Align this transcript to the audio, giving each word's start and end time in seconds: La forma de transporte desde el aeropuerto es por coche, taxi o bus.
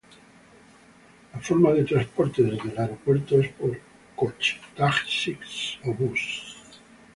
La 1.31 1.39
forma 1.41 1.73
de 1.73 1.83
transporte 1.85 2.41
desde 2.41 2.71
el 2.71 2.77
aeropuerto 2.79 3.39
es 3.39 3.49
por 3.53 3.79
coche, 4.15 4.59
taxi 4.75 5.37
o 5.85 5.93
bus. 5.93 6.57